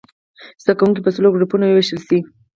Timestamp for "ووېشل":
1.67-1.99